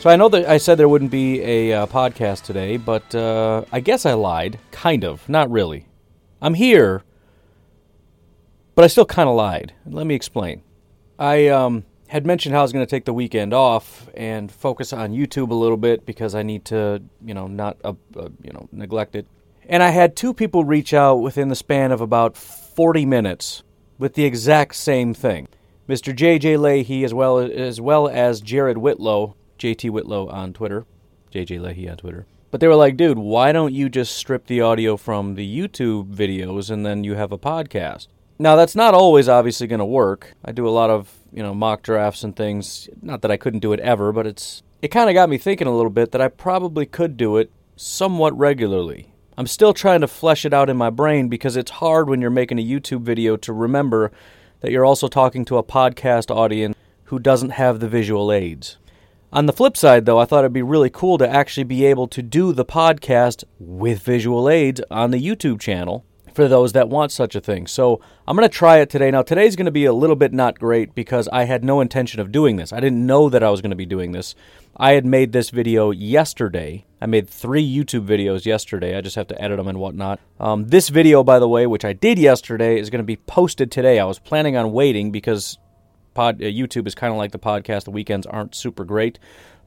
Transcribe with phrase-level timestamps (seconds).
[0.00, 3.66] So I know that I said there wouldn't be a uh, podcast today, but uh,
[3.70, 4.58] I guess I lied.
[4.70, 5.28] Kind of.
[5.28, 5.84] Not really.
[6.40, 7.02] I'm here,
[8.74, 9.74] but I still kind of lied.
[9.84, 10.62] Let me explain.
[11.18, 14.94] I um, had mentioned how I was going to take the weekend off and focus
[14.94, 18.54] on YouTube a little bit because I need to, you know, not uh, uh, you
[18.54, 19.26] know neglect it.
[19.68, 23.64] And I had two people reach out within the span of about 40 minutes
[23.98, 25.46] with the exact same thing.
[25.86, 26.16] Mr.
[26.16, 26.56] J.J.
[26.56, 30.86] Leahy as well as well as Jared Whitlow, JT Whitlow on Twitter,
[31.32, 32.26] JJ Leahy on Twitter.
[32.50, 36.12] But they were like, dude, why don't you just strip the audio from the YouTube
[36.12, 38.08] videos and then you have a podcast?
[38.38, 40.34] Now, that's not always obviously going to work.
[40.42, 42.88] I do a lot of, you know, mock drafts and things.
[43.02, 45.66] Not that I couldn't do it ever, but it's it kind of got me thinking
[45.66, 49.12] a little bit that I probably could do it somewhat regularly.
[49.36, 52.30] I'm still trying to flesh it out in my brain because it's hard when you're
[52.30, 54.10] making a YouTube video to remember
[54.60, 58.78] that you're also talking to a podcast audience who doesn't have the visual aids.
[59.32, 62.08] On the flip side, though, I thought it'd be really cool to actually be able
[62.08, 66.04] to do the podcast with visual aids on the YouTube channel
[66.34, 67.68] for those that want such a thing.
[67.68, 69.08] So I'm going to try it today.
[69.12, 72.18] Now, today's going to be a little bit not great because I had no intention
[72.18, 72.72] of doing this.
[72.72, 74.34] I didn't know that I was going to be doing this.
[74.76, 76.84] I had made this video yesterday.
[77.00, 78.96] I made three YouTube videos yesterday.
[78.96, 80.18] I just have to edit them and whatnot.
[80.40, 83.70] Um, this video, by the way, which I did yesterday, is going to be posted
[83.70, 84.00] today.
[84.00, 85.56] I was planning on waiting because
[86.14, 87.84] pod, uh, YouTube is kind of like the podcast.
[87.84, 89.18] The weekends aren't super great.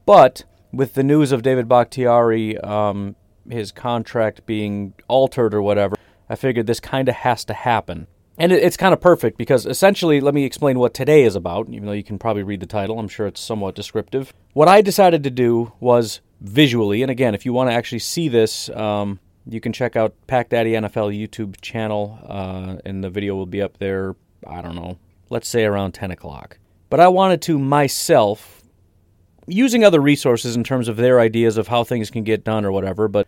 [0.06, 3.16] But with the news of David Bakhtiari, um,
[3.48, 5.96] his contract being altered or whatever,
[6.28, 8.06] I figured this kind of has to happen.
[8.36, 11.68] And it, it's kind of perfect because essentially, let me explain what today is about,
[11.68, 12.98] even though you can probably read the title.
[12.98, 14.32] I'm sure it's somewhat descriptive.
[14.52, 18.28] What I decided to do was visually, and again, if you want to actually see
[18.28, 23.34] this, um, you can check out Pack Daddy NFL YouTube channel, uh, and the video
[23.34, 24.16] will be up there,
[24.46, 24.98] I don't know,
[25.30, 26.58] let's say around 10 o'clock.
[26.90, 28.62] But I wanted to myself,
[29.46, 32.72] using other resources in terms of their ideas of how things can get done or
[32.72, 33.26] whatever, but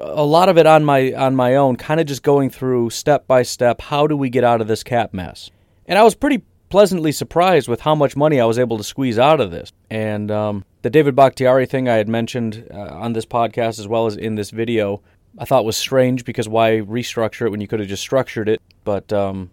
[0.00, 3.26] a lot of it on my on my own, kind of just going through step
[3.26, 3.82] by step.
[3.82, 5.50] How do we get out of this cap mess?
[5.86, 9.18] And I was pretty pleasantly surprised with how much money I was able to squeeze
[9.18, 9.72] out of this.
[9.90, 14.06] And um, the David Bakhtiari thing I had mentioned uh, on this podcast as well
[14.06, 15.02] as in this video,
[15.36, 18.62] I thought was strange because why restructure it when you could have just structured it?
[18.84, 19.50] But um,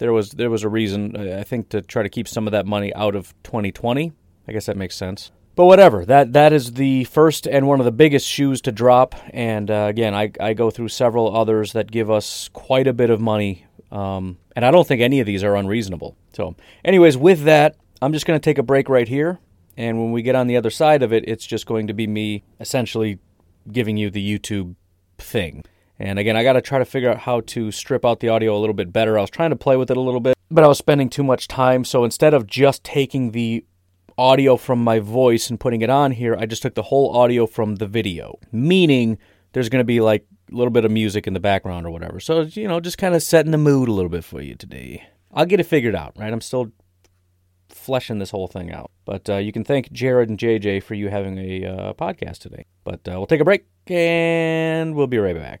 [0.00, 2.66] there was there was a reason I think to try to keep some of that
[2.66, 4.12] money out of 2020.
[4.48, 5.30] I guess that makes sense.
[5.54, 9.14] But whatever, that that is the first and one of the biggest shoes to drop.
[9.30, 13.10] And uh, again, I, I go through several others that give us quite a bit
[13.10, 16.16] of money, um, and I don't think any of these are unreasonable.
[16.32, 19.38] So, anyways, with that, I'm just going to take a break right here.
[19.76, 22.06] And when we get on the other side of it, it's just going to be
[22.06, 23.18] me essentially
[23.70, 24.76] giving you the YouTube
[25.18, 25.64] thing.
[26.00, 28.56] And again, I got to try to figure out how to strip out the audio
[28.56, 29.18] a little bit better.
[29.18, 31.22] I was trying to play with it a little bit, but I was spending too
[31.22, 31.84] much time.
[31.84, 33.66] So instead of just taking the
[34.16, 37.46] audio from my voice and putting it on here, I just took the whole audio
[37.46, 39.18] from the video, meaning
[39.52, 42.18] there's going to be like a little bit of music in the background or whatever.
[42.18, 45.06] So, you know, just kind of setting the mood a little bit for you today.
[45.34, 46.32] I'll get it figured out, right?
[46.32, 46.72] I'm still
[47.68, 48.90] fleshing this whole thing out.
[49.04, 52.64] But uh, you can thank Jared and JJ for you having a uh, podcast today.
[52.84, 55.60] But uh, we'll take a break and we'll be right back.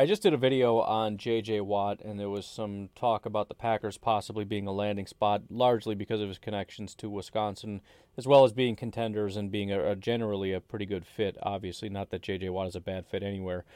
[0.00, 1.60] I just did a video on J.J.
[1.60, 5.94] Watt, and there was some talk about the Packers possibly being a landing spot, largely
[5.94, 7.82] because of his connections to Wisconsin,
[8.16, 11.36] as well as being contenders and being a, a generally a pretty good fit.
[11.42, 12.48] Obviously, not that J.J.
[12.48, 13.66] Watt is a bad fit anywhere,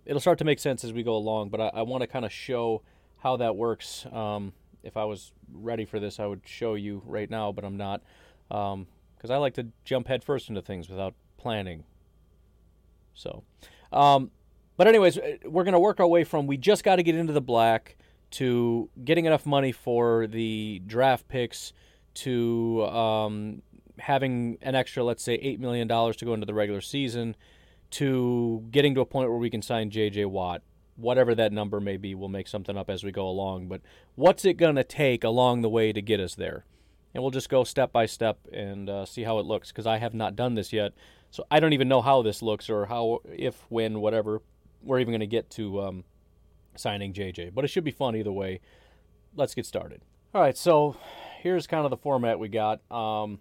[0.09, 1.49] it'll start to make sense as we go along.
[1.49, 2.81] But I, I want to kind of show
[3.19, 4.05] how that works.
[4.11, 7.77] Um, if I was ready for this, I would show you right now, but I'm
[7.77, 8.01] not,
[8.47, 8.87] because um,
[9.29, 11.83] I like to jump headfirst into things without planning.
[13.13, 13.43] So,
[13.91, 14.31] um,
[14.77, 17.15] but anyways, uh, we're going to work our way from we just got to get
[17.15, 17.97] into the black
[18.31, 21.73] to getting enough money for the draft picks
[22.13, 23.61] to um,
[23.97, 27.35] having an extra, let's say, $8 million to go into the regular season
[27.91, 30.25] to getting to a point where we can sign J.J.
[30.25, 30.61] Watt.
[30.99, 33.67] Whatever that number may be, we'll make something up as we go along.
[33.67, 33.81] But
[34.15, 36.65] what's it going to take along the way to get us there?
[37.13, 39.97] And we'll just go step by step and uh, see how it looks because I
[39.97, 40.93] have not done this yet.
[41.31, 44.41] So I don't even know how this looks or how, if, when, whatever,
[44.83, 46.03] we're even going to get to um,
[46.75, 47.53] signing JJ.
[47.53, 48.61] But it should be fun either way.
[49.35, 50.01] Let's get started.
[50.33, 50.97] All right, so
[51.41, 52.81] here's kind of the format we got.
[52.91, 53.39] Um,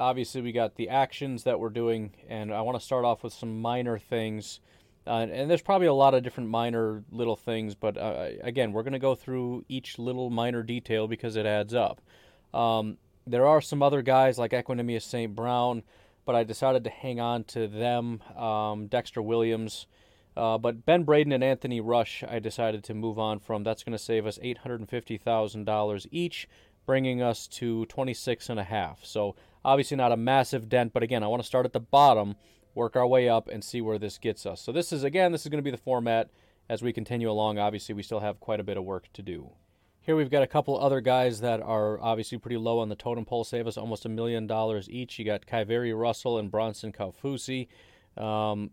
[0.00, 3.32] obviously we got the actions that we're doing, and I want to start off with
[3.32, 4.60] some minor things.
[5.08, 8.82] Uh, and there's probably a lot of different minor little things, but uh, again, we're
[8.82, 12.00] going to go through each little minor detail because it adds up.
[12.52, 15.34] Um, there are some other guys like Equanimeous St.
[15.34, 15.82] Brown,
[16.24, 18.20] but I decided to hang on to them.
[18.36, 19.86] Um, Dexter Williams.
[20.36, 23.64] Uh, but Ben Braden and Anthony Rush, I decided to move on from.
[23.64, 26.48] That's going to save us $850,000 each,
[26.86, 29.04] bringing us to 26 and a half.
[29.04, 29.34] So
[29.64, 32.36] Obviously, not a massive dent, but again, I want to start at the bottom,
[32.78, 34.62] work our way up, and see where this gets us.
[34.62, 36.30] So, this is again, this is going to be the format
[36.68, 37.58] as we continue along.
[37.58, 39.50] Obviously, we still have quite a bit of work to do.
[40.00, 43.26] Here we've got a couple other guys that are obviously pretty low on the totem
[43.26, 45.18] pole, save us almost a million dollars each.
[45.18, 47.68] You got KeiVarae Russell and Bronson Kaufusi.
[48.16, 48.70] Um,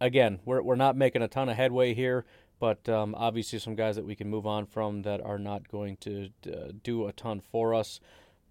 [0.00, 2.24] again, we're, we're not making a ton of headway here,
[2.58, 5.98] but um, obviously some guys that we can move on from that are not going
[5.98, 8.00] to uh, do a ton for us.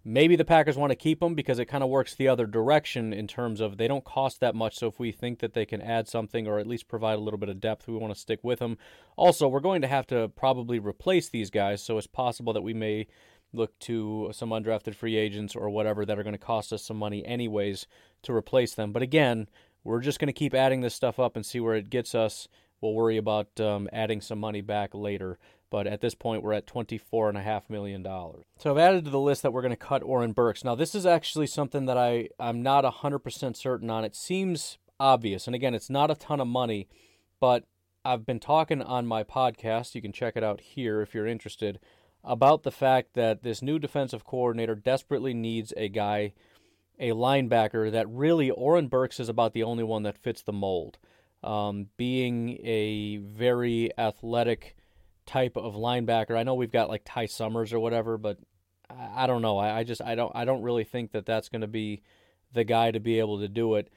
[0.04, 3.12] Maybe the Packers want to keep them because it kind of works the other direction
[3.12, 4.78] in terms of they don't cost that much.
[4.78, 7.38] So if we think that they can add something or at least provide a little
[7.38, 8.78] bit of depth, we want to stick with them.
[9.18, 11.84] Also, we're going to have to probably replace these guys.
[11.84, 13.08] So it's possible that we may
[13.52, 16.98] look to some undrafted free agents or whatever that are going to cost us some
[16.98, 17.86] money anyways
[18.24, 18.94] to replace them.
[18.94, 19.50] But again,
[19.84, 22.48] we're just going to keep adding this stuff up and see where it gets us.
[22.82, 25.38] We'll worry about um, adding some money back later
[25.70, 28.04] but at this point we're at $24.5 million.
[28.04, 30.64] So I've added to the list that we're going to cut Oren Burks.
[30.64, 34.04] Now, this is actually something that I, I'm not 100% certain on.
[34.04, 36.88] It seems obvious, and again, it's not a ton of money,
[37.40, 37.66] but
[38.04, 41.80] I've been talking on my podcast, you can check it out here if you're interested,
[42.24, 46.34] about the fact that this new defensive coordinator desperately needs a guy,
[47.00, 50.98] a linebacker, that really Oren Burks is about the only one that fits the mold.
[51.42, 54.76] Um, being a very athletic,
[55.30, 56.36] type of linebacker.
[56.36, 58.40] I know we've got like Ty Summers or whatever, but
[58.90, 59.60] I, I don't know.
[59.60, 62.02] I, I, just I don't I don't really think that that's going to be
[62.52, 63.90] the guy to be able to do it.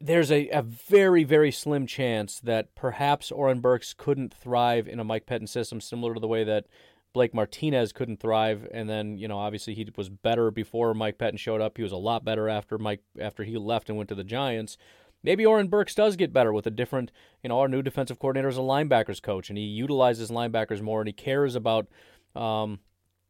[0.00, 5.04] there's a, a very, very slim chance that perhaps Oren Burks couldn't thrive in a
[5.04, 6.66] Mike Pettine system, similar to the way that
[7.12, 8.68] Blake Martinez couldn't thrive.
[8.70, 11.76] And then, you know, obviously he was better before Mike Pettine showed up.
[11.76, 14.78] He was a lot better after Mike after he left and went to the Giants.
[15.22, 17.10] Maybe Oren Burks does get better with a different,
[17.42, 21.00] you know, our new defensive coordinator is a linebackers coach, and he utilizes linebackers more,
[21.00, 21.88] and he cares about
[22.36, 22.78] um,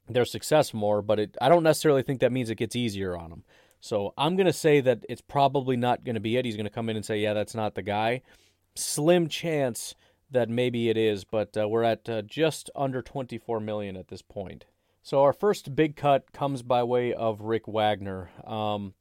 [0.09, 1.01] their success more.
[1.01, 3.45] But it, I don't necessarily think that means it gets easier on them.
[3.81, 6.45] So I'm going to say that it's probably not going to be it.
[6.45, 8.23] He's going to come in and say, yeah, that's not the guy.
[8.75, 9.95] Slim chance
[10.31, 14.23] that maybe it is, but uh, we're at uh, just under 24 million at this
[14.23, 14.67] point.
[15.03, 18.31] So our first big cut comes by way of Rick Wagner.
[18.45, 18.95] Um,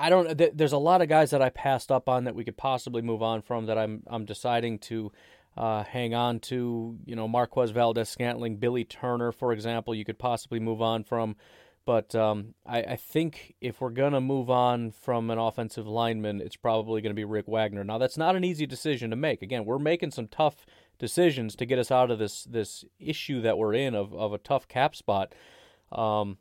[0.00, 0.36] I don't.
[0.36, 3.02] Th- there's a lot of guys that I passed up on that we could possibly
[3.02, 3.66] move on from.
[3.66, 5.12] That I'm I'm deciding to
[5.56, 6.98] uh, hang on to.
[7.04, 9.94] You know, Marquez Valdes Scantling, Billy Turner, for example.
[9.94, 11.36] You could possibly move on from.
[11.86, 16.54] But um, I, I, think if we're to move on from an offensive lineman, it's
[16.54, 17.82] probably to be Rick Wagner.
[17.82, 19.40] Now, that's not an easy decision to make.
[19.40, 20.66] Again, we're making some tough
[20.98, 24.38] decisions to get us out of this this issue that we're in of, of a
[24.38, 25.34] tough cap spot.
[25.90, 26.36] Um,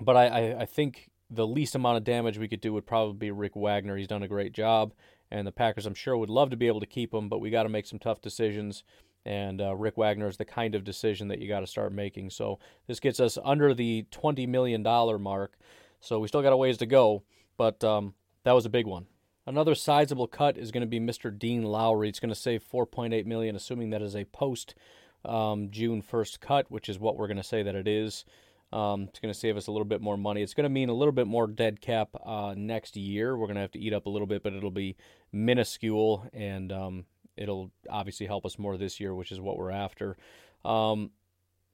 [0.00, 3.14] but I, I, I think the least amount of damage we could do would probably
[3.14, 3.96] be Rick Wagner.
[3.96, 4.94] He's done a great job,
[5.30, 7.50] and the Packers, I'm sure, would love to be able to keep him, but we
[7.50, 8.84] got to make some tough decisions
[9.26, 12.30] and uh, Rick Wagner is the kind of decision that you got to start making.
[12.30, 14.82] So this gets us under the $20 million
[15.20, 15.58] mark.
[16.00, 17.24] So we still got a ways to go,
[17.56, 18.14] but um,
[18.44, 19.06] that was a big one.
[19.44, 21.36] Another sizable cut is going to be Mr.
[21.36, 22.08] Dean Lowry.
[22.08, 24.76] It's going to save 4.8 million, assuming that is a post
[25.24, 28.24] um, June 1st cut, which is what we're going to say that it is.
[28.72, 30.42] Um, it's going to save us a little bit more money.
[30.42, 33.36] It's going to mean a little bit more dead cap uh, next year.
[33.36, 34.96] We're going to have to eat up a little bit, but it'll be
[35.32, 37.04] minuscule, and um,
[37.36, 40.16] it'll obviously help us more this year, which is what we're after.
[40.64, 41.10] Um,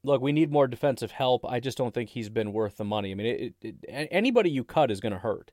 [0.04, 1.44] look, we need more defensive help.
[1.48, 3.10] I just don't think he's been worth the money.
[3.10, 5.50] I mean, it, it, anybody you cut is going to hurt.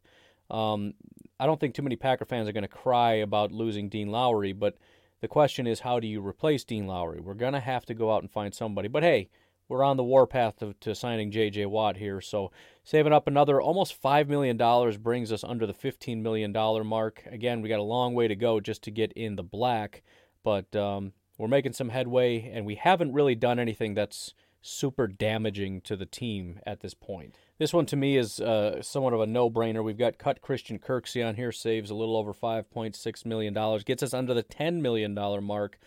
[0.49, 0.93] Um,
[1.39, 4.51] I don't think too many Packer fans are going to cry about losing Dean Lowry,
[4.51, 4.77] but
[5.21, 7.19] the question is, how do you replace Dean Lowry?
[7.19, 8.87] We're going to have to go out and find somebody.
[8.87, 9.29] But hey,
[9.69, 11.67] we're on the warpath to, to signing J.J.
[11.67, 12.19] Watt here.
[12.19, 12.51] So
[12.83, 14.57] saving up another almost $5 million
[15.01, 16.51] brings us under the $15 million
[16.85, 17.23] mark.
[17.31, 20.01] Again, we got a long way to go just to get in the black,
[20.43, 25.79] but um, we're making some headway, and we haven't really done anything that's super damaging
[25.81, 27.35] to the team at this point.
[27.59, 29.83] This one to me is uh, somewhat of a no-brainer.
[29.83, 34.13] We've got cut Christian Kirksey on here, saves a little over $5.6 million, gets us
[34.13, 35.79] under the $10 million mark.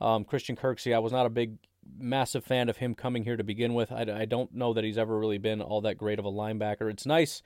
[0.00, 1.56] Um, Christian Kirksey, I was not a big
[1.98, 3.92] massive fan of him coming here to begin with.
[3.92, 6.90] I, I don't know that he's ever really been all that great of a linebacker.
[6.90, 7.42] It's nice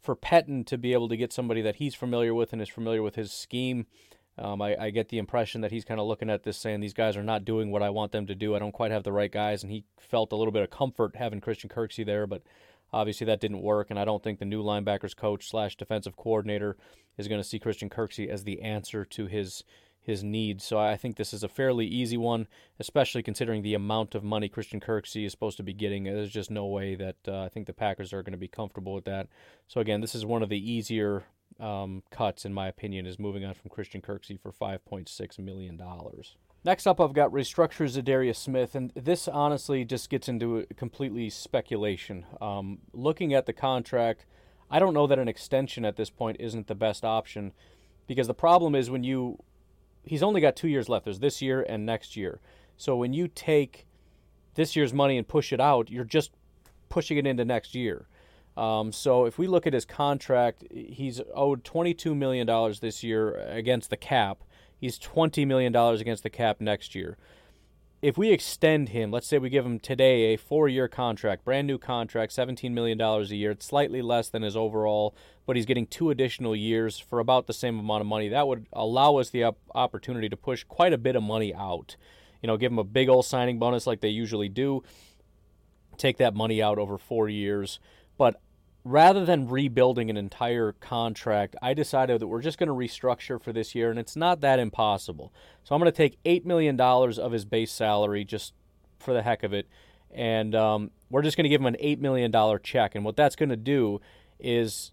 [0.00, 3.02] for Pettine to be able to get somebody that he's familiar with and is familiar
[3.02, 3.86] with his scheme.
[4.38, 6.94] Um, I, I, get the impression that he's kind of looking at this saying these
[6.94, 8.54] guys are not doing what I want them to do.
[8.56, 11.16] I don't quite have the right guys, and he felt a little bit of comfort
[11.16, 12.42] having Christian Kirksey there, but
[12.94, 13.90] obviously that didn't work.
[13.90, 16.78] And I don't think the new linebackers coach slash defensive coordinator
[17.18, 19.64] is going to see Christian Kirksey as the answer to his
[20.02, 20.64] his needs.
[20.64, 22.48] So I think this is a fairly easy one,
[22.80, 26.04] especially considering the amount of money Christian Kirksey is supposed to be getting.
[26.04, 28.94] There's just no way that uh, I think the Packers are going to be comfortable
[28.94, 29.28] with that.
[29.68, 31.24] So again, this is one of the easier
[31.60, 35.80] um, cuts, in my opinion, is moving on from Christian Kirksey for $5.6 million.
[36.64, 42.24] Next up, I've got restructure Za'Darius Smith, and this honestly just gets into completely speculation.
[42.40, 44.26] Um, looking at the contract,
[44.70, 47.52] I don't know that an extension at this point isn't the best option
[48.06, 49.38] because the problem is when you
[50.04, 51.04] he's only got two years left.
[51.04, 52.40] There's this year and next year.
[52.76, 53.86] So when you take
[54.54, 56.32] this year's money and push it out, you're just
[56.88, 58.06] pushing it into next year.
[58.56, 62.46] Um, so if we look at his contract, he's owed $22 million
[62.80, 64.42] this year against the cap.
[64.76, 67.16] He's $20 million against the cap next year
[68.02, 71.68] if we extend him, let's say we give him today a four year contract, brand
[71.68, 75.14] new contract, $17 million a year, it's slightly less than his overall,
[75.46, 78.28] but he's getting two additional years for about the same amount of money.
[78.28, 81.94] That would allow us the op- opportunity to push quite a bit of money out.
[82.42, 84.82] You know, give him a big old signing bonus like they usually do,
[85.96, 87.78] take that money out over four years.
[88.18, 88.40] But
[88.84, 93.52] rather than rebuilding an entire contract, I decided that we're just going to restructure for
[93.52, 95.32] this year, and it's not that impossible.
[95.64, 98.54] So I'm going to take $8 million of his base salary just
[98.98, 99.68] for the heck of it,
[100.10, 102.94] and um, we're just going to give him an $8 million check.
[102.94, 104.00] And what that's going to do
[104.40, 104.92] is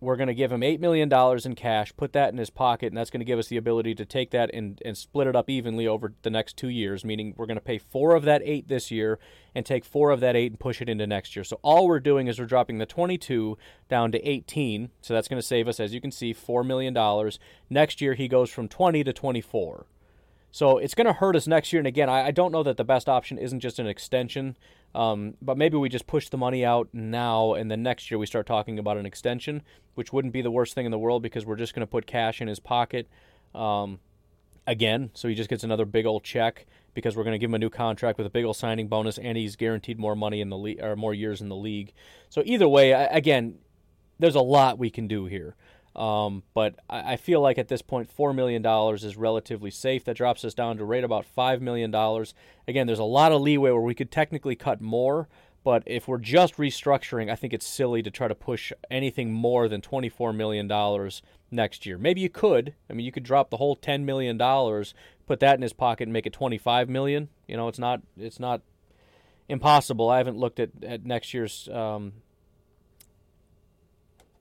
[0.00, 1.10] we're going to give him $8 million
[1.44, 3.94] in cash, put that in his pocket, and that's going to give us the ability
[3.94, 7.34] to take that and, and split it up evenly over the next two years, meaning
[7.36, 9.18] we're going to pay four of that eight this year
[9.54, 11.44] and take four of that eight and push it into next year.
[11.44, 13.56] So all we're doing is we're dropping the 22
[13.88, 14.90] down to 18.
[15.00, 16.94] So that's going to save us, as you can see, $4 million.
[17.70, 19.86] Next year, he goes from 20 to 24.
[20.50, 21.80] So it's going to hurt us next year.
[21.80, 24.56] And again, I, I don't know that the best option isn't just an extension.
[24.94, 28.26] Um, but maybe we just push the money out now, and then next year we
[28.26, 29.62] start talking about an extension,
[29.94, 32.06] which wouldn't be the worst thing in the world because we're just going to put
[32.06, 33.08] cash in his pocket
[33.54, 33.98] um,
[34.66, 35.10] again.
[35.14, 37.58] So he just gets another big old check because we're going to give him a
[37.58, 40.58] new contract with a big old signing bonus, and he's guaranteed more money in the
[40.58, 41.92] league or more years in the league.
[42.28, 43.56] So either way, again,
[44.20, 45.56] there's a lot we can do here.
[45.96, 50.04] Um, but I, I, feel like at this point, $4 million is relatively safe.
[50.04, 51.94] That drops us down to right about $5 million.
[52.66, 55.28] Again, there's a lot of leeway where we could technically cut more,
[55.62, 59.68] but if we're just restructuring, I think it's silly to try to push anything more
[59.68, 60.68] than $24 million
[61.52, 61.96] next year.
[61.96, 62.74] Maybe you could.
[62.90, 64.36] I mean, you could drop the whole $10 million,
[65.26, 67.28] put that in his pocket and make it 25 million.
[67.46, 68.62] You know, it's not, it's not
[69.48, 70.10] impossible.
[70.10, 72.14] I haven't looked at, at next year's um,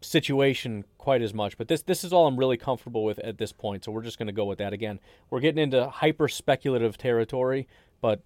[0.03, 1.57] situation quite as much.
[1.57, 3.83] But this this is all I'm really comfortable with at this point.
[3.83, 4.73] So we're just going to go with that.
[4.73, 7.67] Again, we're getting into hyper speculative territory,
[8.01, 8.21] but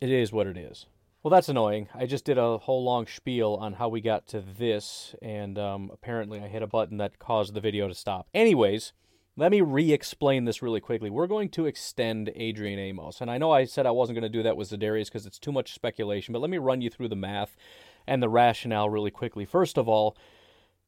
[0.00, 0.86] it is what it is.
[1.22, 1.88] Well, that's annoying.
[1.94, 5.88] I just did a whole long spiel on how we got to this, and um,
[5.92, 8.26] apparently I hit a button that caused the video to stop.
[8.34, 8.92] Anyways,
[9.36, 11.10] let me re explain this really quickly.
[11.10, 13.20] We're going to extend Adrian Amos.
[13.20, 15.38] And I know I said I wasn't going to do that with Za'Darius because it's
[15.38, 17.56] too much speculation, but let me run you through the math
[18.06, 19.44] and the rationale really quickly.
[19.44, 20.16] First of all,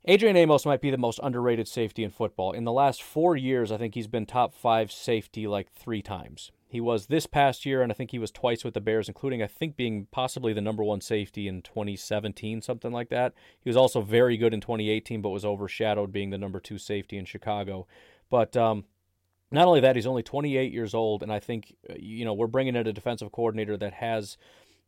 [0.06, 2.52] Adrian Amos might be the most underrated safety in football.
[2.52, 6.52] In the last four years, I think he's been top five safety like three times.
[6.68, 9.42] He was this past year, and I think he was twice with the Bears, including,
[9.42, 13.32] I think, being possibly the number one safety in 2017, something like that.
[13.62, 17.16] He was also very good in 2018, but was overshadowed being the number two safety
[17.16, 17.86] in Chicago.
[18.28, 18.84] But um,
[19.50, 22.46] not only that, he's only 28 years old, and I think, uh, you know, we're
[22.46, 24.36] bringing in a defensive coordinator that has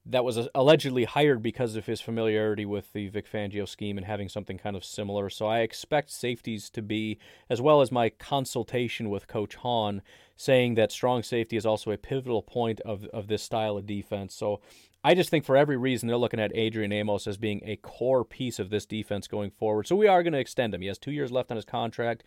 [0.09, 4.07] that was uh, allegedly hired because of his familiarity with the Vic Fangio scheme and
[4.07, 5.29] having something kind of similar.
[5.29, 7.19] So I expect safeties to be,
[7.51, 10.03] as well as my consultation with Coach Hahn,
[10.37, 14.35] saying that strong safety is also a pivotal point of, of this style of defense.
[14.35, 14.61] So
[15.03, 18.25] I just think for every reason they're looking at Adrian Amos as being a core
[18.25, 19.87] piece of this defense going forward.
[19.87, 20.83] So we are going to extend him.
[20.83, 22.23] He has two years left on his contract.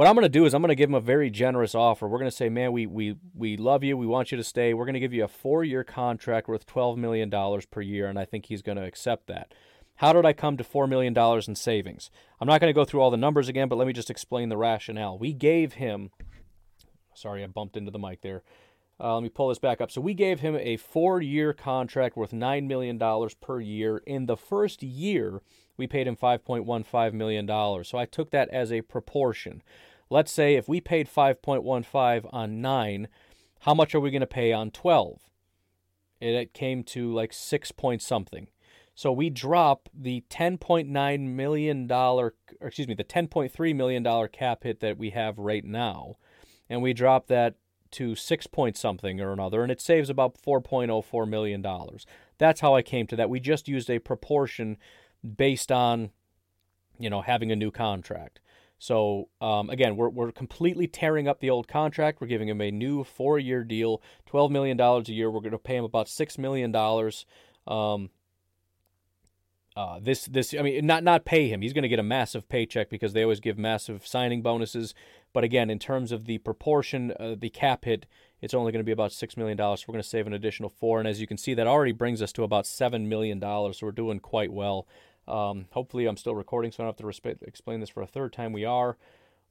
[0.00, 2.08] What I'm going to do is I'm going to give him a very generous offer.
[2.08, 3.98] We're going to say, man, we we we love you.
[3.98, 4.72] We want you to stay.
[4.72, 7.30] We're going to give you a four year contract worth $12 million
[7.70, 9.52] per year, and I think he's going to accept that.
[9.96, 11.14] How did I come to $4 million
[11.46, 12.10] in savings?
[12.40, 14.48] I'm not going to go through all the numbers again, but let me just explain
[14.48, 15.18] the rationale.
[15.18, 16.12] We gave him,
[17.12, 18.42] sorry, I bumped into the mic there.
[18.98, 19.90] Uh, let me pull this back up.
[19.90, 22.98] So we gave him a four year contract worth $9 million
[23.38, 23.98] per year.
[24.06, 25.42] In the first year,
[25.76, 27.46] we paid him $5.15 million.
[27.84, 29.62] So I took that as a proportion.
[30.10, 33.08] Let's say if we paid 5.15 on 9,
[33.60, 35.20] how much are we going to pay on 12?
[36.20, 38.48] It came to like 6 point something.
[38.94, 44.80] So we drop the 10.9 million dollar excuse me, the 10.3 million dollar cap hit
[44.80, 46.16] that we have right now
[46.68, 47.54] and we drop that
[47.92, 52.04] to 6 point something or another and it saves about 4.04 million dollars.
[52.36, 53.30] That's how I came to that.
[53.30, 54.76] We just used a proportion
[55.36, 56.10] based on
[56.98, 58.40] you know having a new contract.
[58.80, 62.18] So um, again, we're we're completely tearing up the old contract.
[62.18, 65.30] We're giving him a new four-year deal, twelve million dollars a year.
[65.30, 67.26] We're going to pay him about six million dollars.
[67.66, 68.08] Um,
[69.76, 71.60] uh, this this I mean not not pay him.
[71.60, 74.94] He's going to get a massive paycheck because they always give massive signing bonuses.
[75.34, 78.06] But again, in terms of the proportion, uh, the cap hit,
[78.40, 79.80] it's only going to be about six million dollars.
[79.80, 81.92] So we're going to save an additional four, and as you can see, that already
[81.92, 83.78] brings us to about seven million dollars.
[83.78, 84.88] So we're doing quite well.
[85.30, 88.06] Um, hopefully, I'm still recording, so I don't have to resp- explain this for a
[88.06, 88.52] third time.
[88.52, 88.96] We are.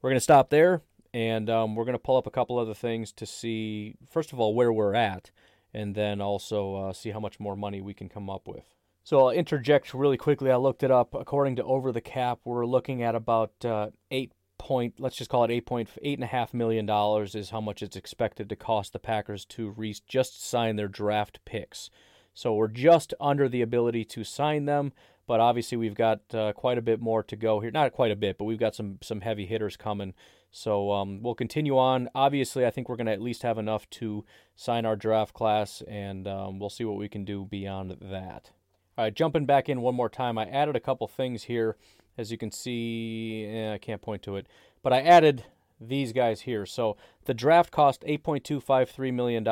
[0.01, 0.81] We're going to stop there,
[1.13, 4.39] and um, we're going to pull up a couple other things to see, first of
[4.39, 5.31] all, where we're at,
[5.73, 8.63] and then also uh, see how much more money we can come up with.
[9.03, 10.51] So I'll interject really quickly.
[10.51, 11.15] I looked it up.
[11.15, 14.95] According to Over the Cap, we're looking at about uh, eight point.
[14.99, 17.81] Let's just call it eight point eight and a half million dollars is how much
[17.81, 21.89] it's expected to cost the Packers to re- just sign their draft picks.
[22.33, 24.93] So we're just under the ability to sign them,
[25.29, 27.69] but obviously we've got uh, quite a bit more to go here.
[27.69, 30.15] Not quite a bit, but we've got some some heavy hitters coming.
[30.49, 32.09] So um, we'll continue on.
[32.15, 35.83] Obviously, I think we're going to at least have enough to sign our draft class,
[35.87, 38.49] and um, we'll see what we can do beyond that.
[38.97, 41.77] All right, jumping back in one more time, I added a couple things here.
[42.17, 44.47] As you can see, eh, I can't point to it,
[44.81, 45.45] but I added
[45.79, 46.65] these guys here.
[46.65, 49.43] So the draft cost $8.253 million.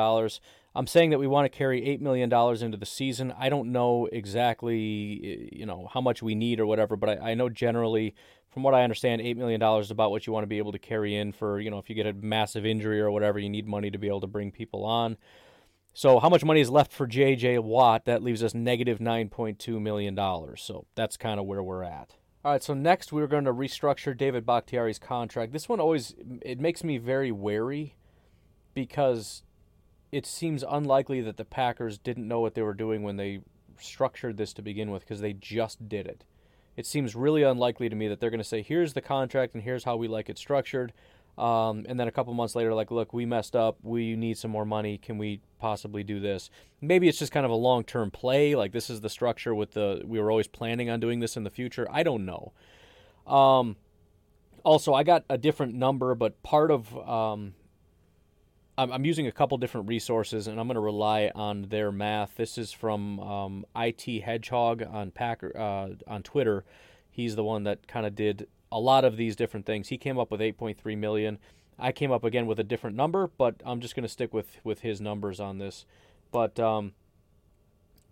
[0.78, 3.34] I'm saying that we want to carry $8 million into the season.
[3.36, 7.34] I don't know exactly, you know, how much we need or whatever, but I, I
[7.34, 8.14] know generally,
[8.48, 10.78] from what I understand, $8 million is about what you want to be able to
[10.78, 13.66] carry in for, you know, if you get a massive injury or whatever, you need
[13.66, 15.16] money to be able to bring people on.
[15.94, 17.58] So how much money is left for J.J.
[17.58, 18.04] Watt?
[18.04, 20.16] That leaves us negative $9.2 million.
[20.56, 22.14] So that's kind of where we're at.
[22.44, 25.52] All right, so next we're going to restructure David Bakhtiari's contract.
[25.52, 27.96] This one always it makes me very wary
[28.74, 29.42] because
[30.12, 33.40] it seems unlikely that the Packers didn't know what they were doing when they
[33.78, 36.24] structured this to begin with because they just did it.
[36.76, 39.62] It seems really unlikely to me that they're going to say, "Here's the contract and
[39.62, 40.92] here's how we like it structured."
[41.38, 43.78] Um, and then a couple months later, like, look, we messed up.
[43.82, 44.98] We need some more money.
[44.98, 46.50] Can we possibly do this?
[46.80, 48.56] Maybe it's just kind of a long term play.
[48.56, 51.44] Like, this is the structure with the, we were always planning on doing this in
[51.44, 51.86] the future.
[51.92, 52.52] I don't know.
[53.24, 53.76] Um,
[54.64, 57.54] also, I got a different number, but part of, um,
[58.78, 62.36] I'm, using a couple different resources and I'm going to rely on their math.
[62.36, 66.64] This is from um, IT Hedgehog on Packer, uh, on Twitter.
[67.10, 69.88] He's the one that kind of did a lot of these different things.
[69.88, 71.38] He came up with 8.3 million.
[71.78, 74.58] I came up again with a different number, but I'm just going to stick with
[74.64, 75.84] with his numbers on this.
[76.30, 76.92] But um,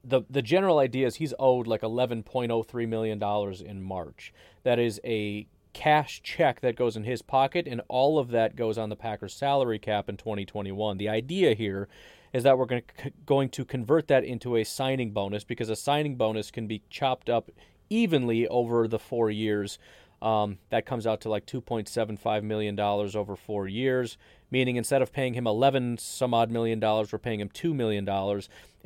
[0.05, 4.33] the the general idea is he's owed like 11.03 million dollars in March.
[4.63, 5.47] That is a
[5.77, 9.35] cash check that goes in his pocket, and all of that goes on the Packers
[9.35, 10.97] salary cap in 2021.
[10.97, 11.87] The idea here
[12.33, 12.81] is that we're
[13.27, 17.29] going to, convert that into a signing bonus because a signing bonus can be chopped
[17.29, 17.51] up
[17.91, 19.79] evenly over the four years
[20.23, 24.17] um, that comes out to like $2.75 million over four years,
[24.51, 28.09] meaning instead of paying him 11 some odd million dollars, we're paying him $2 million.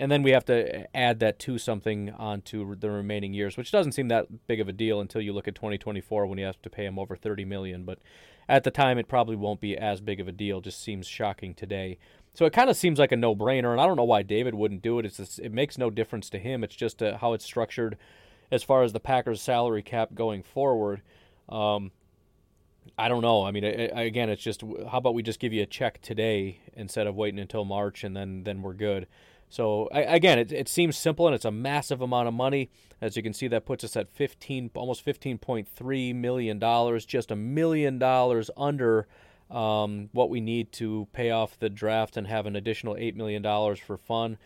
[0.00, 3.92] And then we have to add that to something onto the remaining years, which doesn't
[3.92, 6.70] seem that big of a deal until you look at 2024 when you have to
[6.70, 7.84] pay him over 30 million.
[7.84, 7.98] But
[8.48, 10.62] at the time, it probably won't be as big of a deal.
[10.62, 11.98] Just seems shocking today.
[12.32, 14.80] So it kind of seems like a no-brainer, and I don't know why David wouldn't
[14.80, 15.04] do it.
[15.04, 16.64] It's just, it makes no difference to him.
[16.64, 17.98] It's just uh, how it's structured
[18.50, 21.02] as far as the Packers' salary cap going forward.
[21.50, 21.90] Um,
[22.96, 23.44] I don't know.
[23.44, 27.06] I mean, again, it's just how about we just give you a check today instead
[27.06, 29.06] of waiting until March and then then we're good.
[29.50, 32.70] So again, it, it seems simple and it's a massive amount of money.
[33.00, 37.04] As you can see, that puts us at fifteen, almost fifteen point three million dollars,
[37.04, 39.06] just a million dollars under
[39.50, 43.42] um, what we need to pay off the draft and have an additional eight million
[43.42, 44.38] dollars for fun.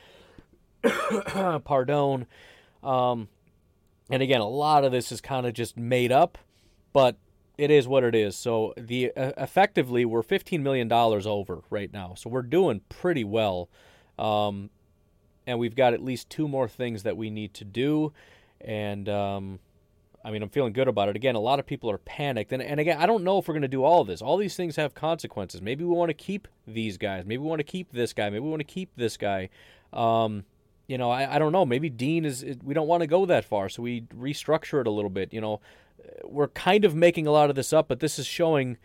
[0.82, 2.26] Pardon.
[2.82, 3.28] Um,
[4.10, 6.38] and again, a lot of this is kind of just made up
[6.94, 7.16] but
[7.58, 8.34] it is what it is.
[8.34, 12.14] So the uh, effectively we're 15 million dollars over right now.
[12.16, 13.68] So we're doing pretty well.
[14.18, 14.70] Um,
[15.46, 18.12] and we've got at least two more things that we need to do
[18.60, 19.58] and um,
[20.24, 21.16] I mean, I'm feeling good about it.
[21.16, 22.52] Again, a lot of people are panicked.
[22.52, 24.22] And, and again, I don't know if we're going to do all this.
[24.22, 25.60] All these things have consequences.
[25.60, 27.26] Maybe we want to keep these guys.
[27.26, 28.30] Maybe we want to keep this guy.
[28.30, 29.50] Maybe we want to keep this guy.
[29.92, 30.44] Um,
[30.86, 31.66] you know, I, I don't know.
[31.66, 33.68] Maybe Dean is, we don't want to go that far.
[33.68, 35.30] So we restructure it a little bit.
[35.32, 35.60] You know,
[36.24, 38.78] we're kind of making a lot of this up, but this is showing,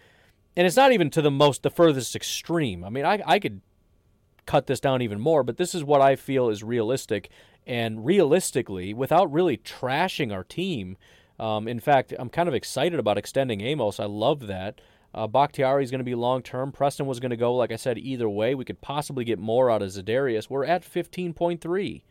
[0.57, 2.83] and it's not even to the most, the furthest extreme.
[2.83, 3.61] I mean, I, I could
[4.49, 7.29] cut this down even more, but this is what I feel is realistic.
[7.67, 10.97] And realistically, without really trashing our team,
[11.39, 13.99] um, in fact, I'm kind of excited about extending Amos.
[13.99, 14.81] I love that.
[15.13, 16.71] Uh, Bakhtiari is going to be long term.
[16.71, 18.55] Preston was going to go, like I said, either way.
[18.55, 20.49] We could possibly get more out of Za'Darius.
[20.49, 22.01] We're at 15.3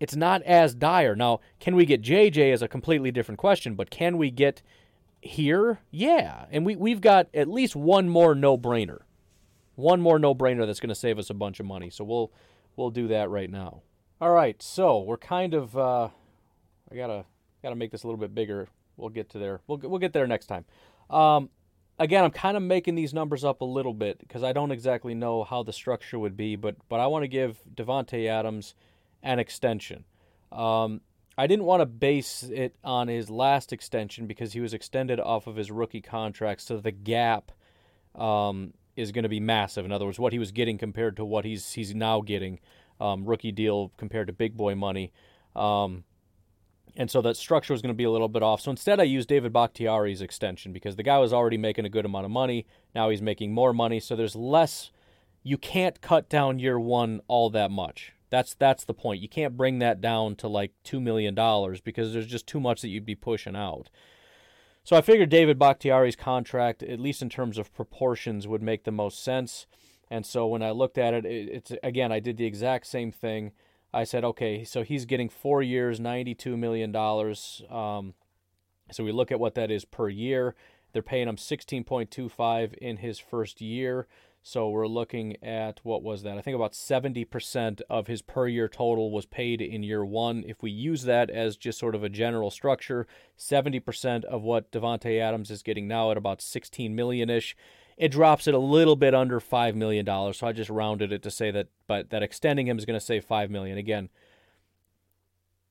[0.00, 1.14] it's not as dire.
[1.14, 4.62] Now, can we get JJ is a completely different question, but can we get
[5.20, 5.80] here?
[5.90, 6.46] Yeah.
[6.50, 9.00] And we, we've got at least one more no brainer.
[9.80, 11.90] One more no brainer that's going to save us a bunch of money.
[11.90, 12.32] So we'll
[12.76, 13.82] we'll do that right now.
[14.20, 16.08] All right, so we're kind of uh,
[16.90, 17.24] I gotta
[17.62, 18.68] gotta make this a little bit bigger.
[18.96, 19.60] We'll get to there.
[19.66, 20.66] We'll we'll get there next time.
[21.08, 21.48] Um,
[21.98, 25.14] again, I'm kind of making these numbers up a little bit because I don't exactly
[25.14, 28.74] know how the structure would be, but but I want to give Davante Adams
[29.22, 30.04] an extension.
[30.52, 31.00] Um,
[31.38, 35.46] I didn't want to base it on his last extension because he was extended off
[35.46, 37.52] of his rookie contract, so the gap
[38.14, 39.84] um, is going to be massive.
[39.84, 42.60] In other words, what he was getting compared to what he's he's now getting,
[43.00, 45.12] um, rookie deal compared to big boy money,
[45.56, 46.04] um,
[46.96, 48.60] and so that structure was going to be a little bit off.
[48.60, 52.04] So instead, I used David Bakhtiari's extension because the guy was already making a good
[52.04, 52.66] amount of money.
[52.94, 54.90] Now he's making more money, so there's less.
[55.42, 58.12] You can't cut down year one all that much.
[58.30, 59.22] That's that's the point.
[59.22, 62.80] You can't bring that down to like two million dollars because there's just too much
[62.82, 63.90] that you'd be pushing out.
[64.90, 68.90] So I figured David Bakhtiari's contract, at least in terms of proportions, would make the
[68.90, 69.68] most sense.
[70.10, 73.52] And so when I looked at it, it's again I did the exact same thing.
[73.94, 77.62] I said, okay, so he's getting four years, ninety-two million dollars.
[77.70, 78.14] Um,
[78.90, 80.56] so we look at what that is per year.
[80.92, 84.08] They're paying him sixteen point two five in his first year.
[84.42, 86.38] So we're looking at what was that?
[86.38, 90.44] I think about 70% of his per year total was paid in year one.
[90.46, 93.06] If we use that as just sort of a general structure,
[93.38, 97.54] 70% of what Davante Adams is getting now at about 16 million ish,
[97.98, 100.06] it drops it a little bit under $5 million.
[100.32, 103.04] So I just rounded it to say that, but that extending him is going to
[103.04, 103.76] save 5 million.
[103.76, 104.08] Again,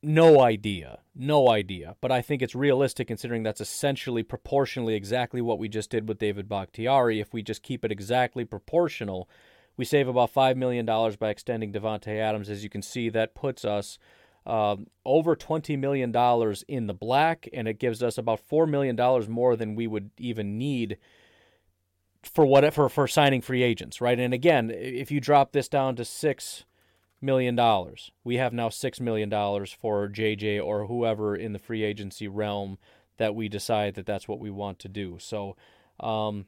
[0.02, 1.00] no idea.
[1.16, 1.96] No idea.
[2.02, 6.20] But I think it's realistic considering that's essentially proportionally exactly what we just did with
[6.20, 7.20] David Bakhtiari.
[7.20, 9.30] If we just keep it exactly proportional,
[9.76, 12.50] we save about $5 million by extending Davante Adams.
[12.50, 13.98] As you can see, that puts us
[14.46, 16.14] um, over $20 million
[16.68, 18.98] in the black, and it gives us about $4 million
[19.30, 20.98] more than we would even need
[22.24, 24.20] for what for, for signing free agents, right?
[24.20, 26.66] And again, if you drop this down to six
[27.22, 31.84] million dollars, we have now six million dollars for JJ or whoever in the free
[31.84, 32.78] agency realm
[33.18, 35.18] that we decide that that's what we want to do.
[35.20, 35.56] So,
[36.00, 36.46] um,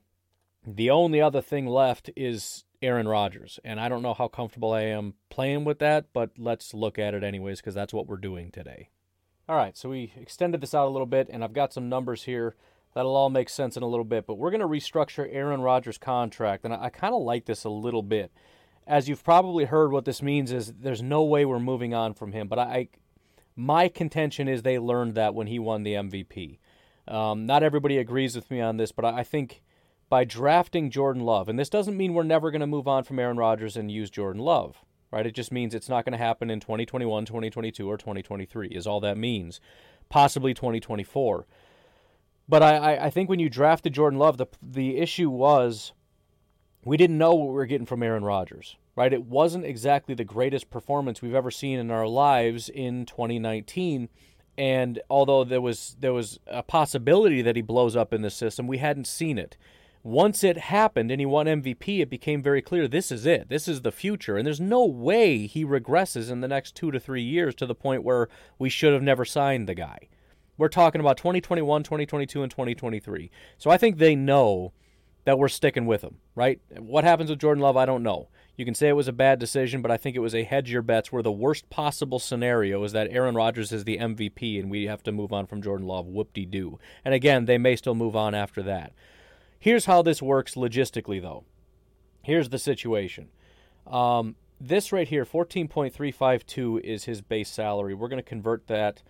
[0.65, 3.59] the only other thing left is Aaron Rodgers.
[3.63, 7.13] And I don't know how comfortable I am playing with that, but let's look at
[7.13, 8.89] it anyways because that's what we're doing today.
[9.47, 12.23] All right, so we extended this out a little bit, and I've got some numbers
[12.23, 12.55] here
[12.93, 14.25] that'll all make sense in a little bit.
[14.25, 17.63] But we're going to restructure Aaron Rodgers' contract, and I, I kind of like this
[17.63, 18.31] a little bit.
[18.87, 22.31] As you've probably heard, what this means is there's no way we're moving on from
[22.31, 22.47] him.
[22.47, 22.87] But I, I
[23.55, 26.57] my contention is they learned that when he won the MVP.
[27.07, 29.61] Um, not everybody agrees with me on this, but I, I think
[30.09, 33.19] by drafting Jordan Love, and this doesn't mean we're never going to move on from
[33.19, 35.25] Aaron Rodgers and use Jordan Love, right?
[35.25, 38.99] It just means it's not going to happen in 2021, 2022, or 2023, is all
[39.01, 39.59] that means.
[40.09, 41.45] Possibly 2024.
[42.49, 45.93] But I, I think when you drafted Jordan Love, the, the issue was
[46.83, 49.13] we didn't know what we were getting from Aaron Rodgers, right?
[49.13, 54.09] It wasn't exactly the greatest performance we've ever seen in our lives in 2019.
[54.57, 58.67] And although there was there was a possibility that he blows up in the system,
[58.67, 59.57] we hadn't seen it
[60.03, 63.49] once it happened and he won MVP, it became very clear this is it.
[63.49, 64.37] This is the future.
[64.37, 67.75] And there's no way he regresses in the next two to three years to the
[67.75, 70.07] point where we should have never signed the guy.
[70.57, 73.31] We're talking about 2021, 2022, and 2023.
[73.57, 74.73] So I think they know
[75.25, 76.59] that we're sticking with him, right?
[76.77, 78.29] What happens with Jordan Love, I don't know.
[78.57, 80.71] You can say it was a bad decision, but I think it was a hedge
[80.71, 84.69] your bets where the worst possible scenario is that Aaron Rodgers is the MVP and
[84.69, 86.07] we have to move on from Jordan Love.
[86.07, 86.79] Whoop de doo.
[87.05, 88.93] And again, they may still move on after that.
[89.59, 91.43] Here's how this works logistically, though.
[92.23, 93.29] Here's the situation.
[93.87, 97.93] Um, this right here, 14.352 is his base salary.
[97.93, 99.01] We're going to convert that.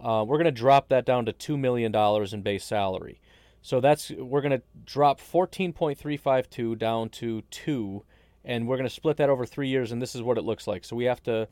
[0.00, 1.94] Uh, we're going to drop that down to $2 million
[2.32, 3.20] in base salary.
[3.62, 8.04] So that's we're going to drop 14.352 down to 2
[8.44, 10.66] and we're going to split that over 3 years and this is what it looks
[10.66, 10.84] like.
[10.84, 11.48] So we have to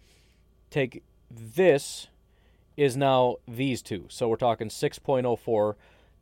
[0.71, 2.09] take this
[2.77, 4.07] is now these two.
[4.09, 5.75] So we're talking 6.04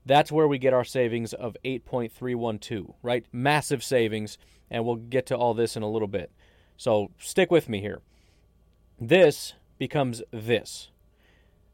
[0.06, 3.26] that's where we get our savings of 8.312, right?
[3.32, 4.38] Massive savings,
[4.70, 6.30] and we'll get to all this in a little bit.
[6.76, 8.00] So stick with me here.
[9.00, 10.90] This becomes this.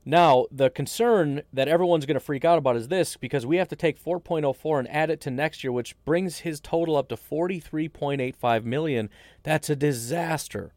[0.05, 3.69] Now, the concern that everyone's going to freak out about is this because we have
[3.69, 7.17] to take 4.04 and add it to next year, which brings his total up to
[7.17, 9.11] 43.85 million.
[9.45, 10.73] That's a disaster.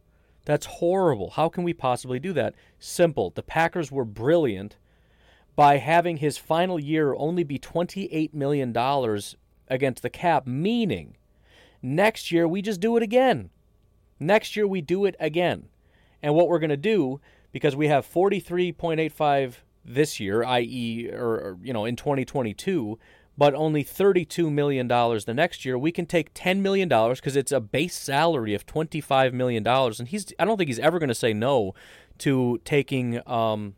[0.46, 1.32] That's horrible.
[1.32, 2.54] How can we possibly do that?
[2.78, 3.32] Simple.
[3.32, 4.78] The Packers were brilliant
[5.56, 8.76] by having his final year only be $28 million
[9.68, 11.18] against the cap, meaning
[11.82, 13.50] next year we just do it again.
[14.20, 15.70] Next year we do it again.
[16.22, 17.22] And what we're going to do,
[17.56, 19.54] because we have 43.85
[19.86, 23.00] this year, i.e., or, or, you know, in 2022,
[23.38, 27.62] but only $32 million the next year, we can take $10 million because it's a
[27.62, 29.66] base salary of $25 million.
[29.66, 31.74] And he's, I don't think he's ever going to say no
[32.18, 33.76] to taking, um,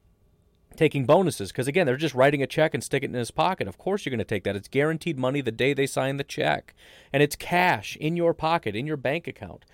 [0.75, 3.67] taking bonuses because again they're just writing a check and sticking it in his pocket
[3.67, 6.23] of course you're going to take that it's guaranteed money the day they sign the
[6.23, 6.75] check
[7.11, 9.65] and it's cash in your pocket in your bank account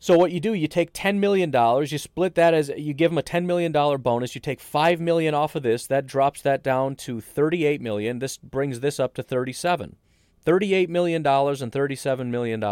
[0.00, 1.52] so what you do you take $10 million
[1.86, 5.34] you split that as you give them a $10 million bonus you take 5 million
[5.34, 9.22] off of this that drops that down to 38 million this brings this up to
[9.22, 9.96] 37
[10.46, 12.62] $38 million and $37 million.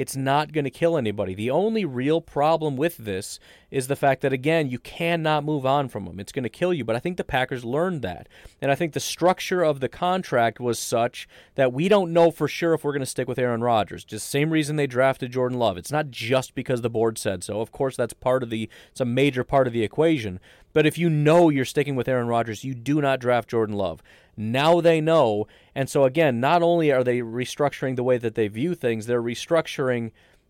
[0.00, 1.34] It's not going to kill anybody.
[1.34, 3.38] The only real problem with this
[3.70, 6.18] is the fact that, again, you cannot move on from them.
[6.18, 6.86] It's going to kill you.
[6.86, 8.26] But I think the Packers learned that.
[8.62, 12.48] And I think the structure of the contract was such that we don't know for
[12.48, 14.02] sure if we're going to stick with Aaron Rodgers.
[14.02, 15.76] Just same reason they drafted Jordan Love.
[15.76, 17.60] It's not just because the board said so.
[17.60, 20.40] Of course, that's part of the, it's a major part of the equation.
[20.72, 24.02] But if you know you're sticking with Aaron Rodgers, you do not draft Jordan Love.
[24.36, 25.46] Now they know.
[25.74, 29.22] And so, again, not only are they restructuring the way that they view things, they're
[29.22, 29.89] restructuring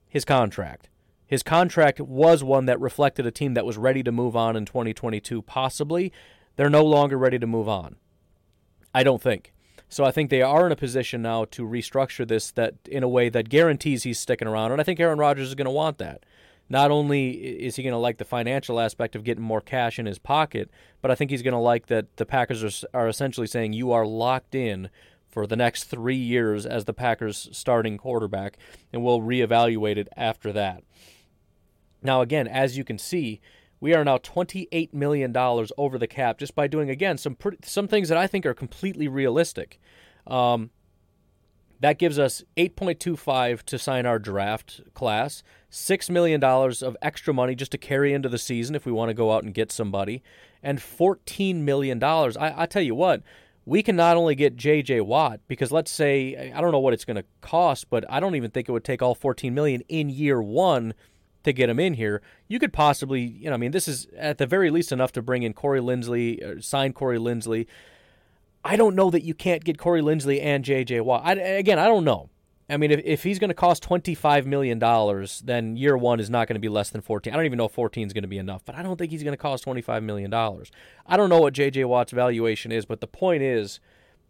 [0.08, 0.88] his contract.
[1.26, 4.64] His contract was one that reflected a team that was ready to move on in
[4.64, 6.12] 2022, possibly.
[6.56, 7.96] They're no longer ready to move on.
[8.92, 9.52] I don't think.
[9.88, 13.08] So I think they are in a position now to restructure this that in a
[13.08, 15.98] way that guarantees he's sticking around, and I think Aaron Rodgers is going to want
[15.98, 16.24] that
[16.70, 20.06] not only is he going to like the financial aspect of getting more cash in
[20.06, 20.70] his pocket,
[21.02, 23.90] but I think he's going to like that the Packers are, are essentially saying you
[23.90, 24.88] are locked in
[25.30, 28.58] for the next three years as the Packers' starting quarterback,
[28.92, 30.82] and we'll reevaluate it after that.
[32.02, 33.40] Now, again, as you can see,
[33.80, 37.88] we are now $28 million over the cap just by doing, again, some, pretty, some
[37.88, 39.80] things that I think are completely realistic.
[40.26, 40.70] Um,
[41.80, 47.72] That gives us 8.25 to sign our draft class, $6 million of extra money just
[47.72, 50.22] to carry into the season if we want to go out and get somebody,
[50.62, 52.02] and $14 million.
[52.04, 53.22] I, I tell you what,
[53.70, 55.02] we can not only get J.J.
[55.02, 58.34] Watt, because let's say, I don't know what it's going to cost, but I don't
[58.34, 60.92] even think it would take all 14 million in year one
[61.44, 62.20] to get him in here.
[62.48, 65.22] You could possibly, you know, I mean, this is at the very least enough to
[65.22, 67.68] bring in Corey Linsley, uh, sign Corey Linsley.
[68.64, 71.02] I don't know that you can't get Corey Linsley and J.J.
[71.02, 71.22] Watt.
[71.24, 72.28] I, again, I don't know.
[72.70, 74.78] I mean, if, if he's going to cost $25 million,
[75.44, 77.32] then year one is not going to be less than 14.
[77.32, 79.10] I don't even know if 14 is going to be enough, but I don't think
[79.10, 80.32] he's going to cost $25 million.
[80.32, 81.84] I don't know what J.J.
[81.84, 83.80] Watt's valuation is, but the point is,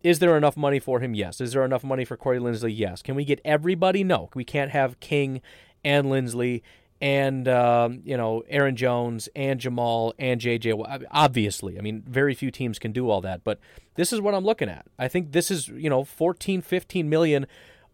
[0.03, 1.15] is there enough money for him?
[1.15, 1.41] Yes.
[1.41, 2.73] Is there enough money for Corey Linsley?
[2.75, 3.03] Yes.
[3.03, 4.03] Can we get everybody?
[4.03, 4.31] No.
[4.35, 5.43] We can't have King
[5.85, 6.63] and Linsley
[7.01, 11.07] and um, you know Aaron Jones and Jamaal and JJ.
[11.11, 13.59] Obviously, I mean, very few teams can do all that, but
[13.95, 14.87] this is what I'm looking at.
[14.99, 17.47] I think this is you know 14, 15 million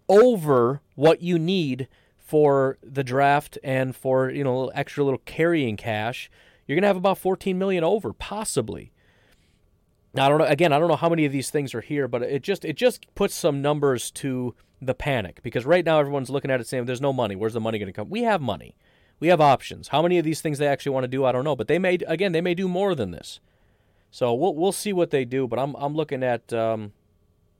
[0.09, 6.31] over what you need for the draft and for you know extra little carrying cash.
[6.67, 8.93] You're gonna have about 14 million over, possibly.
[10.15, 10.45] Now, I don't know.
[10.47, 12.77] Again, I don't know how many of these things are here, but it just it
[12.77, 16.87] just puts some numbers to the panic because right now everyone's looking at it saying,
[16.87, 17.37] "There's no money.
[17.37, 18.77] Where's the money going to come?" We have money
[19.19, 19.89] we have options.
[19.89, 21.57] How many of these things they actually want to do, I don't know.
[21.57, 23.41] But they may again, they may do more than this.
[24.11, 25.47] So we'll we'll see what they do.
[25.47, 26.93] But I'm I'm looking at um,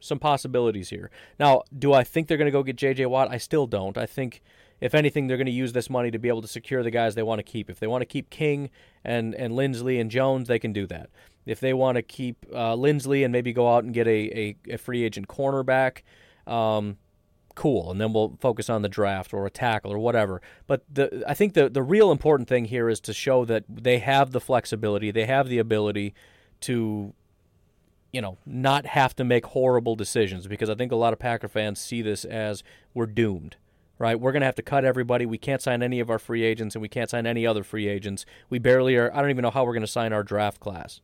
[0.01, 1.11] some possibilities here.
[1.39, 3.07] Now, do I think they're going to go get J.J.
[3.07, 3.31] Watt?
[3.31, 3.97] I still don't.
[3.97, 4.43] I think
[4.81, 7.15] if anything, they're going to use this money to be able to secure the guys
[7.15, 7.71] they want to keep.
[7.71, 8.71] If they want to keep King
[9.05, 11.11] and and Linsley and Jones, they can do that.
[11.47, 14.75] If they want to keep uh, Linsley and maybe go out and get a, a,
[14.75, 16.03] a free agent cornerback,
[16.47, 16.99] um,
[17.55, 20.43] cool, and then we'll focus on the draft or a tackle or whatever.
[20.67, 24.01] But the I think the the real important thing here is to show that they
[24.01, 26.15] have the flexibility, they have the ability
[26.63, 27.15] to
[28.13, 31.49] you know, not have to make horrible decisions because I think a lot of Packer
[31.49, 32.63] fans see this as
[32.95, 33.57] we're doomed.
[33.99, 34.21] Right?
[34.21, 35.25] We're going to have to cut everybody.
[35.25, 37.89] We can't sign any of our free agents and we can't sign any other free
[37.89, 38.27] agents.
[38.51, 41.01] We barely are I don't even know how we're going to sign our draft class.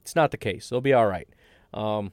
[0.00, 0.70] It's not the case.
[0.70, 1.28] They'll be all right.
[1.74, 2.12] Um,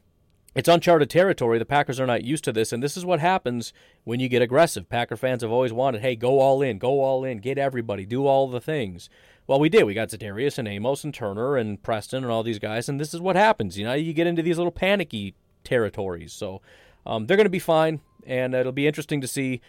[0.56, 1.60] it's uncharted territory.
[1.60, 3.72] The Packers are not used to this, and this is what happens
[4.04, 4.90] when you get aggressive.
[4.90, 8.26] Packer fans have always wanted, hey, go all in, go all in, get everybody, do
[8.26, 9.10] all the things.
[9.50, 9.86] Well, we did.
[9.86, 13.16] We got Za'Darius and Amos and Turner and Preston and all these guys, and this
[13.16, 13.80] is what happens.
[13.80, 15.34] You know, you get into these little panicky
[15.64, 16.34] territories.
[16.34, 16.62] So
[17.04, 19.60] um, they're going to be fine, and it'll be interesting to see.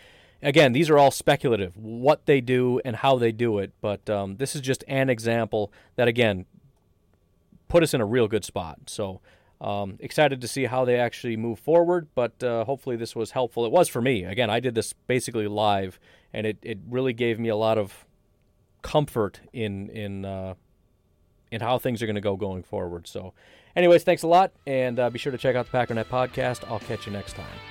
[0.42, 4.36] Again, these are all speculative, what they do and how they do it, but um,
[4.36, 6.44] this is just an example that, again,
[7.68, 8.80] put us in a real good spot.
[8.84, 9.22] So
[9.62, 13.64] um, excited to see how they actually move forward, but uh, hopefully this was helpful.
[13.64, 14.24] It was for me.
[14.24, 15.98] Again, I did this basically live,
[16.34, 18.04] and it, it really gave me a lot of
[18.82, 20.54] comfort in in uh,
[21.50, 23.06] in how things are going to go going forward.
[23.06, 23.32] So,
[23.74, 26.68] anyways, thanks a lot, and uh, be sure to check out the Packernet podcast.
[26.70, 27.69] I'll catch you next time.